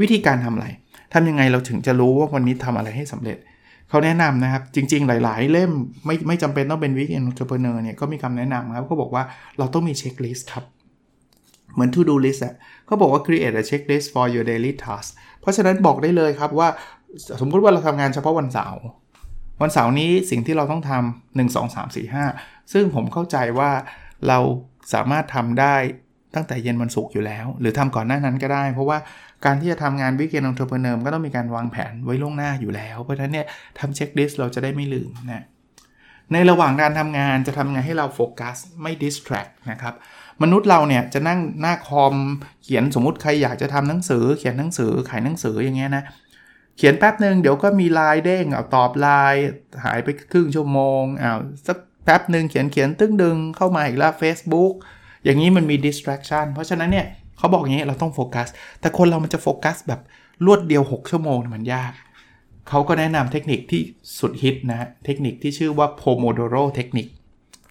[0.00, 0.66] วิธีการทำอะไร
[1.14, 3.38] ทำยังไงเราถึงจะรู้ว่าวันนี้ทำอะไรให้สำเร็จ
[3.88, 5.72] เขาแนะนำนะครับ จริง ๆ หลาย ๆ เล่ม
[6.06, 9.24] ไม่ไม่จำเป็นต้องเป็นวิกเอนเ n อร์เพเนอร์เนี่ยก็มีคำแนะนำครับเขาบอกว่า
[9.58, 10.64] เราต้องมี checklist ครับ
[11.76, 12.54] เหมือน to do list อะ
[12.86, 15.08] เขาบอกว่า create a checklist for your daily task
[15.40, 16.68] เพราะฉะนั้นบอกได้เลยครับว่า
[17.40, 18.82] สมมติว่าเราทำงานเฉพาะวันเสาร์
[19.62, 23.70] วันเสาร์นี้สิ่งที่เราต้องทำ1 2 3 4 5 ซึ่งผมเข้าใจว่า
[24.28, 24.38] เรา
[24.94, 25.76] สามารถทำได้
[26.34, 28.98] ตั้งแต่เย็นวันศุกร์อยู่แล้ว หรือทำก่อนหน้านั้นก็ได้ เพราะว่า
[29.44, 33.46] การที่จะทำงาน Weekend Entrepreneur ก็ต้องมีการวางแผนไว้ล่วงหน้าอยู่แล้ว เพราะฉะนั้นเนี่ย
[33.78, 35.44] ทำ checklist เราจะได้ไม่ลืมนะ
[36.32, 39.94] ในระหว่างการทำงานจะทำไงให้เราโฟกัสไม่ distract นะครับ
[40.42, 42.14] มนุษย์เราเนี่ยจะนั่งหน้าคอม
[42.62, 46.04] เขียนสมมติใครอยากจะทำหนังสือ เขียนหนังสือขายหนังสืออย่างเงี้ยนะ
[46.76, 49.44] เขียนแป๊บหนึ่งเดี๋ยวก็มีไลน์เด้งเอาตอบไลน์
[49.84, 54.72] หายไปครึ่งชั่วโมงอ้าวสักแป๊บหนึ่งเขียนเขียนตึ้งดึงเข้ามาอีกแล้ว Facebook
[55.24, 57.06] อย่างนี้มันมี distraction เพราะฉะนั้นเนี่ย
[57.38, 58.48] เขาบอกอย่างนี้เราต้องโฟกัส
[58.80, 60.00] แต่คนเรามันจะโฟกัสแบบ
[60.46, 61.92] รวดเดียว 6 ชั่วโมงมันยาก
[62.68, 63.82] เขาก็แนะนำเทคนิคที่
[64.18, 67.06] สุดฮิตนะเทคนิคที่ชื่อว่า Pomodoro เทคนิค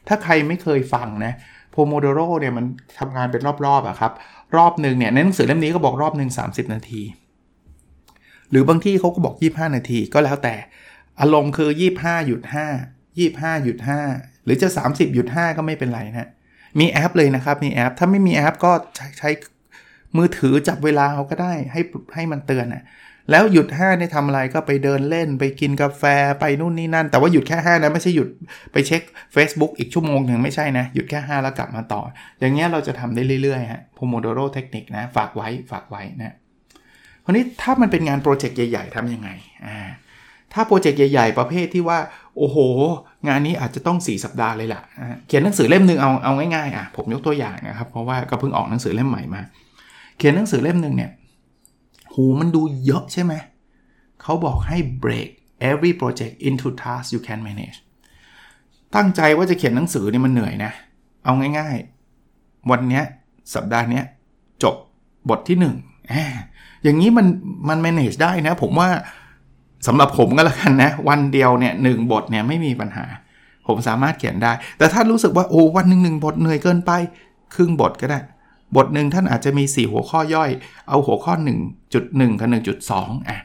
[0.07, 1.33] ถ้าใครไม่เคยฟังนะ
[1.75, 2.65] Pomodoro เนี่ยมัน
[2.99, 4.11] ทำงานเป็นรอบๆอะครับ
[4.57, 7.01] รอบหนึ่งเนี่ยในหนังสือเล่มนี้ก็บอกรอบหนึ่ง30 นาที
[8.49, 10.55] หรือบางที่เขาก็บอก 25 นาทีก็แล้วแต่
[11.21, 12.41] อารมณ์คือ 25หยุด
[12.99, 13.77] 5 25หยุด
[14.11, 16.29] 5หรือจะ 30หยุด5ก็ไม่เป็นไรนะ
[16.79, 19.29] มีแอปเลยนะครับมีแอป ถ้าไม่มีแอปก็ใช้ใช้
[20.17, 21.81] มือถือจับเวลาเขาก็ได้ให้
[22.13, 22.83] ให้มันเตือนนะ
[23.31, 26.03] แล้วหยุด5เนี่ยทำอะไรก็ไปเดินเล่นไปกินกาแฟ
[26.39, 28.29] ไปนู่นนี่นั่น แต่ว่าหยุดแค่5นะไม่ใช่หยุด
[28.71, 29.01] ไปเช็ค
[29.35, 32.01] Facebook อีกชั่วโมงหนึ่งไม่ใช่นะ หยุดแค่ 5 แล้วกลับมาต่อ
[32.39, 36.35] อย่างเงี้ยเราจะทำได้เรื่อยๆฮะ Pomodoro เทคนิคนะ ฝากไว้ฝากไว้นะ
[37.23, 39.29] คราวนี้ถ้ามันเป็นงานโปรเจกต์ใหญ่ ๆทำยังไง
[39.67, 39.79] อ่า
[40.53, 41.99] ถ้าโปรเจกต์ใหญ่ๆ ประเภทที่ว่า
[42.37, 42.57] โอ้โห
[43.27, 44.81] งานนี้อาจจะต้อง 4 สัปดาห์เลยล่ะ
[45.27, 49.41] เขียนหนังสือเล่มหนึ่งเอาเอาง่ายๆอะผมยกตัวอย่างนะครับ เพราะว่าก็เพิ่งออกหนังสือเล่มใหม่มา
[50.17, 51.11] เขียนหนังสือเล่มหนึ่งเนี่ย
[52.15, 53.33] หูมันดูเยอะใช่ไหม
[54.21, 55.29] เขาบอกให้ break
[55.69, 57.77] every project into tasks you can manage
[58.95, 60.71] ตั้งใจว่าจะเขียนหนังสือนี่มันเหนื่อยนะ
[61.23, 63.01] เอาง่ายๆ วันนี้
[63.53, 64.01] สัปดาห์นี้
[64.63, 64.75] จบ
[65.29, 66.25] บทที่1อ่า
[66.83, 67.27] อย่างนี้มัน
[67.69, 68.89] มัน manage ได้นะ ผมว่า
[69.87, 73.05] สำหรับผมก็แล้วกันนะ วันเดียวเนี่ยหบทเนี่ยไม่มีปัญหา
[73.67, 76.91] ผมสามารถเขียนได้ แต่ถ้ารู้สึกว่าโอ้วันหนึ่งหนึ่งบทเหนื่อยเกินไป
[77.53, 78.19] ครึ่งบทก็ได้
[78.75, 80.51] บทหนึ่งท่านอาจจะมี 4 หัวข้อย่อย
[80.89, 81.33] เอาหัวข้อ
[81.83, 82.49] 1.1 กับ
[82.89, 83.39] 1.2 อะ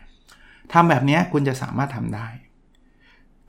[0.73, 2.29] ทำแบบนี้คุณจะสามารถทำได้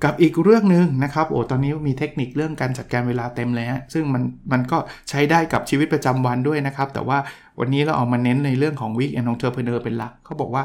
[0.03, 4.77] กับอีกเรื่องหนึ่งนะครับ โอ้ ตอนนี้มีเทคนิคเรื่องการจัดการเวลาเต็มเลยฮะ ซึ่งมันมันก็
[5.09, 7.17] ใช้ได้กับชีวิตประจำวันด้วยนะครับ แต่ว่า
[7.59, 10.63] วันนี้เราเอามาเน้นในเรื่องของ week and entrepreneur เป็นหลักเขาบอกว่า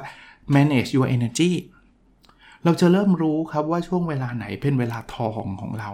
[0.55, 1.51] manage your energy
[2.67, 5.91] เราจะเริ่มรู้ครับว่าช่วงเวลาไหนเป็นเวลาทองของเรา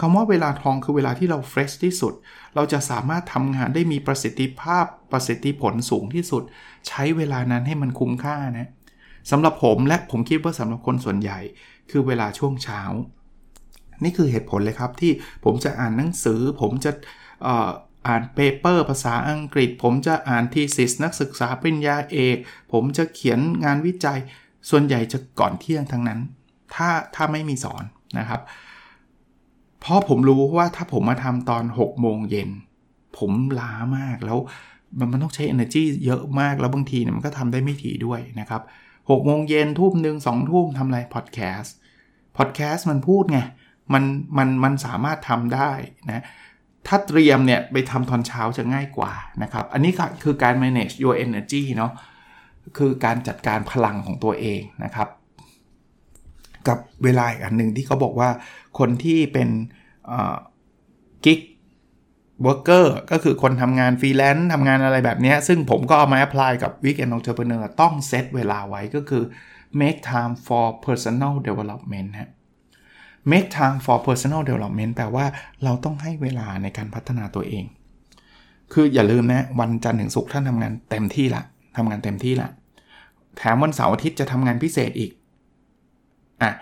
[0.00, 2.14] คำว่าเวลาทองคือเวลาที่เรา fresh ที่สุด
[2.54, 6.42] เราจะสามารถทำงานได้มีประสิทธิภาพประสิทธิผลสูงที่สุด
[6.88, 8.68] ใช้เวลานั้นให้มันคุ้มค่านะ
[9.30, 11.38] สำหรับผมและผมคิดว่าสำหรับคนส่วนใหญ่
[11.90, 12.80] คือเวลาช่วงเช้า
[14.04, 15.12] นี่คือเหตุผลเลยครับที่
[15.44, 16.92] ผมจะอ่านหนังสือ ผมจะ
[18.06, 22.36] อ่าน paper ภาษาอังกฤษ ผมจะอ่าน thesis นักศึกษาปริญญาเอก
[22.72, 24.20] ผมจะเขียนงานวิจัย
[24.70, 26.20] ส่วนใหญ่จะก่อนเที่ยงทั้งนั้น
[26.74, 27.84] ถ้าถ้าไม่มีสอน
[28.18, 28.40] นะครับ
[29.80, 32.50] เพราะผมรู้ว่าถ้าผมมาทำตอน 6 โมงเย็น
[33.18, 34.38] ผมล้ามากแล้ว
[35.12, 38.62] มันต้องใช้ energy เยอะมากแล้วบางทีเนี่ยมันก็ทำได้ไม่ถี่ด้วยนะครับ
[38.94, 41.74] 6โมงเย็นทุ่มหนึ่งสองทุ่มทำอะไรพอดแคสต์
[42.36, 43.40] พอดแคสต์มันพูดไง
[43.92, 44.04] มัน
[44.38, 45.70] มันมันสามารถทำได้
[46.10, 46.24] นะ
[46.86, 51.92] ถ้าเตรียมเนี่ยไปทำตอนเช้าจะง่ายกว่านะครับ อันนี้คือการ manage your energy เนาะ
[52.78, 55.08] คือการจัดการพลังของตัวเองนะครับ
[56.68, 58.30] กับเวลาอีกอันหนึ่งที่เขาบอกว่า
[58.78, 59.48] คนที่เป็น
[61.24, 61.40] gig
[62.42, 69.22] worker ก็คือคนทำงานฟรีแลนซ์ทำงานอะไรแบบนี้ ซึ่งผมก็เอามา apply กับ Weekend Entrepreneur ต้องเซตเวลาไว้ก็คือ
[69.80, 72.30] make time for personal development ฮะ
[73.32, 75.26] make time for personal development แปลว่า
[75.64, 77.64] เราต้องให้เวลาในการพัฒนาตัวเอง
[78.72, 81.42] คืออย่าลืมนะ วันจันทร์ถึงศุกร์ท่านทำงานเต็มที่ละ
[81.76, 82.50] ทำงานเต็มที่ละ
[83.36, 85.10] แถมวันเสาร์อาทิตย์จะทำงานพิเศษอีก
[86.42, 86.52] อะ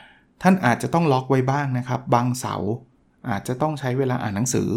[0.42, 2.72] ท่านอาจจะต้องล็อกไว้บ้างนะครับ บางเสาร์
[3.30, 4.70] อาจจะต้องใช้เวลาอ่านหนังสือ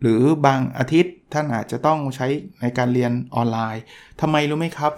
[0.00, 2.26] หรือบางอาทิตย์ท่านอาจจะต้องใช้
[2.60, 3.82] ในการเรียนออนไลน์
[4.20, 4.92] ทำไมรู้ไหมครับ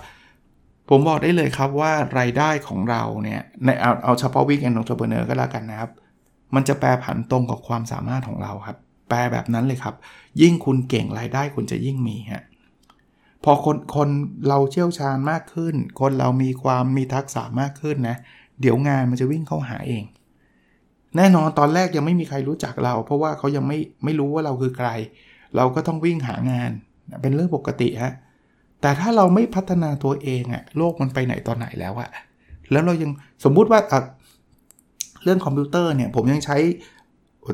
[0.91, 5.91] ผมบอกได้เลยครับว่ารายได้ของเราเนี่ยในเอาเอาเฉพาะ Weekend Entrepreneur ก็แล้วกันนะครับ
[6.55, 8.77] มันจะแปรผันตรงกับความสามารถของเราครับ
[9.09, 9.95] แปลแบบนั้นเลยครับ
[10.41, 12.45] ยิ่งคุณเก่งรายได้คุณจะยิ่งมีฮะ
[13.48, 14.09] พอคนคน
[14.48, 18.16] เราเชี่ยวชาญมากขึ้น คนเรามีความมีทักษะมากขึ้นนะ
[18.61, 20.04] เดี๋ยวงานมันจะวิ่งเข้าหาเอง
[21.16, 24.88] แน่นอนตอนแรกยังไม่มีใครรู้จักเรา เพราะว่าเขายังไม่ไม่รู้ว่าเราคือใคร
[25.56, 26.70] เราก็ต้องวิ่งหางาน
[27.22, 28.12] เป็นเรื่องปกติฮะ
[28.80, 32.11] แต่ถ้าเราไม่พัฒนาตัวเองอะโลกมันไปไหนตอนไหนแล้วอะ
[32.70, 33.11] แล้วเรายัง
[33.44, 33.80] สมมุติว่า
[35.22, 36.56] เรื่องคอมพิวเตอร์เนี่ยผมยังใช้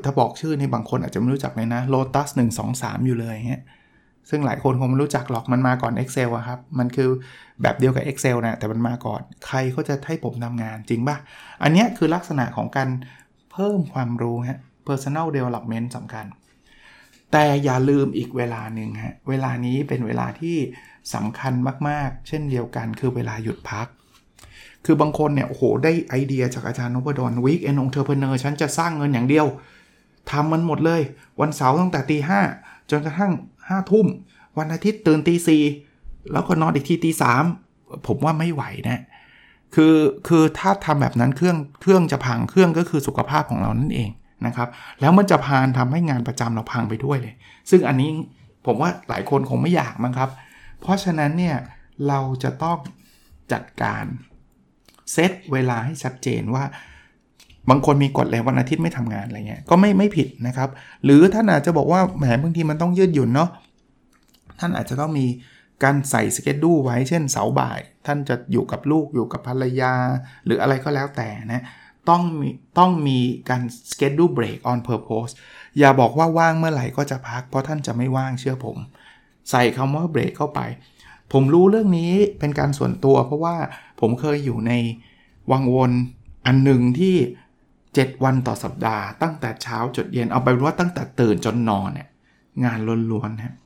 [0.04, 3.62] ถ้าบอกชื่อในบางคนอาจจะไม่รู้จักเลยนะ Lotus 1 2 3 อยู่เลยเงี้ย
[4.30, 7.10] ซึ่งหลายคนคงไม่รู้จักหรอกมันมาก่อน Excel อะครับ มันคือ
[7.62, 11.16] แบบเดียวกับ Excel นะแต่มันมาก่อนใครเขาจะให้ผมทำงานจริงป่ะ
[11.62, 12.88] อันนี้คือลักษณะของการ
[13.52, 16.26] เพิ่มความรู้ฮะ personal development สำคัญ
[17.32, 20.56] แต่อย่าลืมอีกเวลาหนึ่งฮะ เวลานี้เป็นเวลาที่
[21.14, 21.52] สำคัญ
[21.88, 23.86] มากๆ เช่นเดียวกันคือเวลาหยุดพัก
[24.84, 29.46] คือบางคนเนี่ยโอ้โหได้ไอเดียจากอาจารย์นพดล Weekend Entrepreneur ฉันจะสร้างเงินอย่างเดียว
[30.30, 31.02] ทำมันหมดเลย
[31.40, 32.40] วันเสาร์ตั้งแต่ตีห้า
[32.90, 33.32] จนกระทั่ง
[33.72, 34.06] ห้าทุ่ม
[34.58, 35.62] วันอาทิตย์ตื่นตีสี่
[36.32, 37.44] แล้วก็นอนอีกทีตีสาม
[38.06, 39.02] ผมว่าไม่ไหวนะ
[39.74, 39.94] คือ
[40.28, 44.10] คือถ้าทำแบบนั้นเครื่องเครื่องจะพังเครื่องก็คือสุขภาพของเรานั่นเอง
[44.46, 44.68] นะครับ
[45.00, 47.34] แล้วมันจะพานทำให้งานประจำเราพังไปด้วยเลย
[47.70, 48.10] ซึ่งอันนี้
[48.66, 50.30] ผมว่าหลายคนคงไม่อยากมั้งครับ
[50.80, 51.56] เพราะฉะนั้นเนี่ย
[52.08, 52.78] เราจะต้อง
[53.52, 54.04] จัดการ
[55.12, 56.64] เซตเวลาให้ชัดเจนว่า
[57.70, 60.68] บางคนมีกฎเลยวันอาทิตย์ไม่ทำงานอะไรเงี้ยก็ไม่ไม่ผิดนะครับ
[61.04, 63.50] หรือท่านอาจจะบอกว่าแหมบางทีมันต้องยืดหยุ่นเนาะ
[64.60, 65.26] ท่านอาจจะต้องมี
[65.84, 69.94] การใส่สเกจดูไว้เช่นเสาบ่าย ท่านจะอยู่กับลูกอยู่กับภรรยา
[70.44, 71.62] หรืออะไรก็แล้วแต่นะ
[72.10, 72.48] ต้องมี
[72.78, 73.18] ต้องมี
[73.50, 75.32] การสเกจดูเบรก on purpose
[75.78, 78.76] อย่าบอกว่าว่างเมื่อไหร่ก็จะพัก เพราะท่านจะไม่ว่างเชื่อผม
[79.50, 80.60] ใส่คำว่าเบรกเข้าไป
[81.32, 83.56] ผมรู้เรื่องนี้เป็นการส่วนตัว เพราะว่า
[84.00, 84.72] ผมเคยอยู่ใน
[85.50, 85.92] วังวน
[86.46, 87.16] อันหนึ่งที่
[87.94, 92.08] 7 วันต่อสัปดาห์ ตั้งแต่เช้าจดเย็นเอาไปว่าตั้งแต่ตื่นจนนอนเนี่ย
[92.64, 92.78] งาน
[93.10, 93.56] ล้วนๆนะ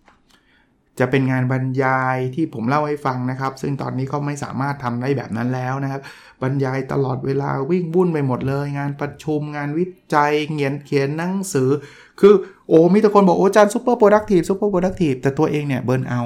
[0.99, 6.01] จะเป็นงานบรรยายที่ผมเล่าให้ฟังนะครับ ซึ่งตอนนี้เขาไม่สามารถทำได้แบบนั้นแล้วนะครับ
[6.43, 9.85] บรรยายตลอดเวลาวิ่งวุ่นไปหมดเลย งานประชุมงานวิ
[10.15, 11.71] จัยเขียนเขียนหนังสือ
[12.21, 12.35] คือ
[12.69, 16.23] โอ้มีแต่คนบอกโอ้จารย์ super productive super productive แต่ตัวเองเนี่ย burnout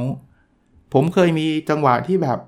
[0.94, 2.38] ผมเคยมีจังหวะที่แบบ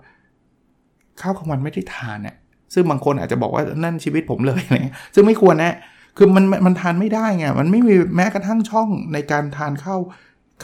[1.20, 2.36] ข้าวกลางวันไม่ได้ทานเนี่ย
[2.74, 5.76] ซึ่งบางคนอาจจะบอกว่านั่นชีวิตผมเลยอะซึ่งไม่ควรนะ
[6.16, 10.00] คือมันมันทานไม่ได้ไง มันไม่มีแม้กระทั่งช่องในการทานข้าว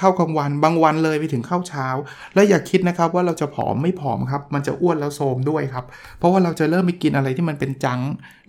[0.00, 1.86] ข้าวกลางวันบางวันเลยไปถึงข้าวเช้า
[2.34, 5.84] แล้วอย่าคิดนะครับว่าเราจะผอมไม่ผอมครับ มันจะอ้วนแล้วโทมด้วยครับ
[6.18, 8.00] เพราะว่าเราจะเริ่มไปกินอะไรที่มันเป็นจัง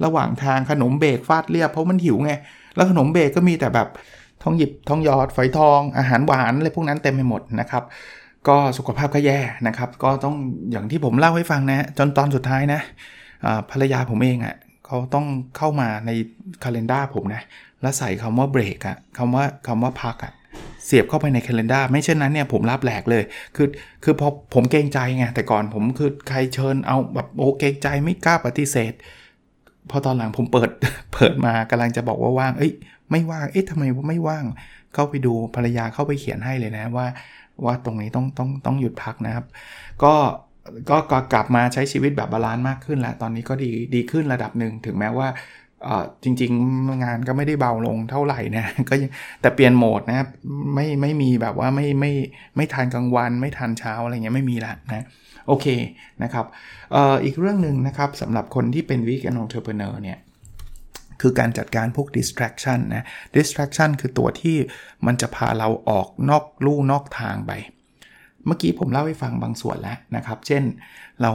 [0.04, 2.32] ระหว่างทางขนมเบรกฟาดเรียบเพราะมันหิวไง
[2.76, 3.88] แล้วขนมเบรกก็มีแต่แบบ
[4.44, 7.84] ทองหยิบทองหยอดฝอยทองอาหารหวานอะไรพวกนั้นเต็มไปหมดนะครับ
[8.48, 10.36] ก็สุขภาพก็แย่นะครับ ก็ต้อง
[10.72, 12.82] อย่างที่ผมเล่าให้ฟังนะ จนตอนสุดท้ายนะ
[13.72, 15.26] ภรรยาผมเองอะ่ะเขาต้อง
[15.58, 16.12] เข้ามาใน
[16.64, 17.44] คาล endar ผมนะ
[17.82, 20.34] แล้วใส่คำว่าเบรกอะคำว่าคำว่าพักอะ
[20.86, 23.24] เสียบเข้าไปในคาล endar ไม่เช่นนั้นเนี่ยผมรับแหลกเลย
[23.56, 23.68] คือ
[24.04, 28.94] คือพอผมเกรงใจไงแต่ก่อนผมคือใครเชิญเอาแบบโอเกรงใจไม่กล้าปฏิเสธ
[29.90, 30.70] พอตอนหลังผมเปิด
[31.14, 32.74] เปิดมากำลังจะบอกว่าว่างเอ้ย
[33.12, 34.46] ไม่ว่างเอ๊ะทำไมไม่ว่าง
[34.94, 37.08] เข้าไปดูภรรยาเข้าไปเขียนให้เลยนะว่า
[37.66, 39.46] ว่าตรงนี้ต้องต้องต้องหยุดพักนะครับ
[40.04, 40.14] ก็
[40.90, 40.98] ก็
[41.34, 45.28] กลับมาใช้ชีวิตแบบ balance มากขึ้นแล้ว ตอนนี้ก็ดีดีขึ้นระดับหนึ่งถึงแม้ว่า
[46.24, 48.96] จริง ๆ งานก็ไม่ได้เบาลงเท่าไหร่นะก็
[49.42, 50.26] แต่เปลี่ยนโหมดนะ
[50.76, 52.14] ไม่ไม่มีแบบว่าไม่ไม่
[52.56, 55.06] ไม่ทานกลางวันไม่ทานเช้าอะไรเงี้ยไม่มีละนะ
[55.48, 55.68] โอเค
[56.24, 56.46] นะครับ
[56.96, 60.20] อออีกเรื่องหนึ่งนะครับสำหรับคนที่เป็นวิกแอนองเทอร์เพเนอร์เนี่ย
[61.22, 64.58] คือการจัดการพวก distraction นะ distraction คือตัวที่
[65.06, 67.52] มันจะพาเราออกนอกลู่นอกทางไป
[68.46, 70.64] เมื่อกี้ผมเล่าให้ฟังบางส่วนแล้วนะครับ เช่น
[71.22, 71.32] เรา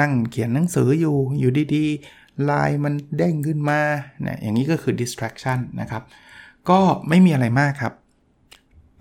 [0.00, 3.80] นั่งเขียนหนังสืออยู่อยู่ดีๆไลน์มันเด้งขึ้นมา
[4.22, 6.02] เนี่ยอย่างนี้ก็คือ distraction นะครับ
[6.70, 7.94] ก็ไม่มีอะไรมากครับ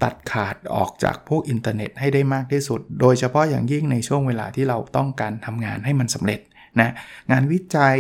[0.04, 6.40] ตัดขาดออกจากพวกอินเทอร์เน็ตให้ได้มากที่สุด โดยเฉพาะอย่างยิ่งในช่วงเวลาที่เราต้องการทำงานให้มันสำเร็จ
[6.80, 6.94] นะ
[7.32, 7.96] งานวิจัย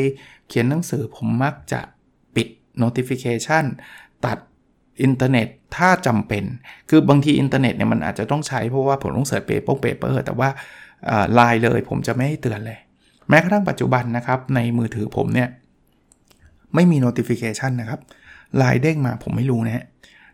[0.47, 1.81] เขียนหนังสือผมมักจะ
[2.35, 2.47] ปิด
[2.81, 3.65] notification
[4.25, 4.37] ตัด
[5.01, 6.43] อินเทอร์เน็ต ถ้าจำเป็น
[6.89, 10.49] คือบางทีอินเทอร์เน็ตเนี่ยมันอาจจะต้องใช้เพราะว่าผมต้อง search paper paper แต่ว่า
[11.33, 12.79] ไลน์เลยผมจะไม่ให้เตือนเลย
[13.29, 15.49] แม้กระทั่งปัจจุบันนะครับ ในมือถือผมเนี่ย
[16.75, 17.99] ไม่มี notification นะครับ
[18.57, 19.85] ไลน์เด้งมาผมไม่รู้นะฮะ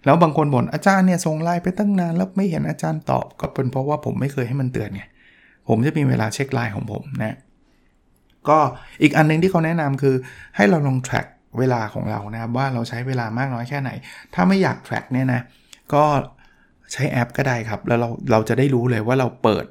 [0.05, 5.03] แล้วบางคนบ่นอาจารย์เนี่ยส่งไลน์ไปตั้งนานแล้วไม่เห็นอาจารย์ตอบ ก็เป็นเพราะว่าผมไม่เคยให้มันเตือนไง
[5.67, 7.37] ผมจะมีเวลาเช็คไลน์ของผมนะ
[8.49, 8.57] ก็
[9.01, 10.15] อีกอันนึงที่เขาแนะนำคือ
[10.55, 11.27] ให้เราลอง track
[11.59, 13.89] เวลาของเรานะครับว่าเราใช้เวลามากน้อยแค่ไหน
[14.33, 15.41] ถ้าไม่อยาก track เนี่ยนะ
[15.93, 16.03] ก็
[16.93, 19.65] ใช้แอปก็ได้ครับ แล้วเราเราจะได้รู้เลยว่าเราเปิด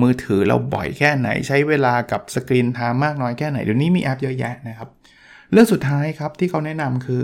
[0.00, 4.88] มือถือเราบ่อยแค่ไหน ใช้เวลากับ screen time มากน้อยแค่ไหนเดี๋ยวนี้มีแอปเยอะแยะนะครับ
[5.52, 7.22] เรื่องสุดท้ายครับที่เขาแนะนำคือ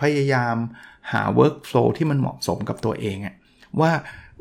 [0.00, 0.56] พยายาม
[1.12, 3.34] หา workflow ที่มันเหมาะสมกับตัวเองอะ
[3.80, 3.90] ว่า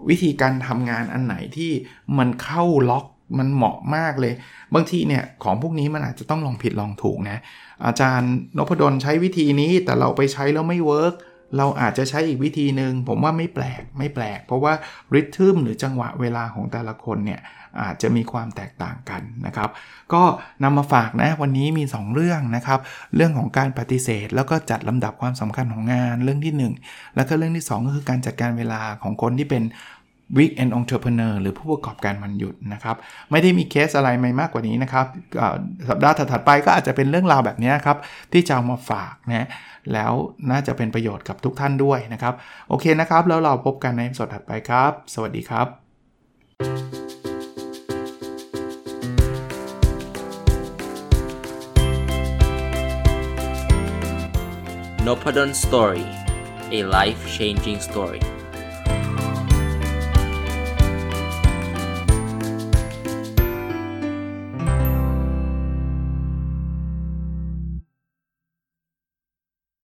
[0.10, 1.72] วิธีการทำงานอันไหนที่
[2.18, 3.06] มันเข้าล็อก
[3.38, 4.34] มันเหมาะมากเลย
[4.74, 7.38] บางทีเนี่ยของพวกนี้มันอาจจะต้องลองผิดลองถูกนะ
[7.86, 11.14] อาจารย์นพดลใช้วิธีนี้แต่เราไปใช้แล้วไม่ work
[11.58, 14.74] เราอาจจะใช้อีกวิธีหนึ่งผมว่าไม่แปลกไม่แปลก เพราะว่า
[15.14, 17.42] rhythm หรือจังหวะเวลาของแต่ละคนเนี่ย
[17.82, 19.70] อาจจะมีความแตกต่างกันนะครับ
[20.14, 20.24] ก็
[20.64, 22.80] นำมาฝากนะวันนี้มี 2 เรื่องนะครับ
[23.16, 29.64] เรื่องของการปฏิเสธ แล้วก็จัดลำดับความสำคัญของงานเรื่องที่ 1 แล้วก็เรื่องที่ 2 ก็คือการจัดการเวลาของคนที่เป็น
[30.38, 32.96] Week End เทอร์เพเนอร์หรือผู้ประกอบการวันหยุดนะครับ
[33.32, 35.06] ไม่ได้มีเคสอะไรใหม่มากกว่านี้นะครับ
[35.90, 37.98] สัปดาห์ถัดไปก็อาจจะเป็นเรื่องราวแบบนี้ครับ
[38.34, 39.48] ที่จะามาฝากนะ
[39.94, 40.12] แล้ว
[40.52, 42.34] น่าจะเป็นประโยชน์กับทุกท่านด้วยนะครับ
[42.70, 45.68] โอเคนะครับ แล้วเราพบกันในสดถัดไปครับ สวัสดีครับ
[55.06, 56.06] n o p ด d o n Story
[56.78, 58.22] a life changing story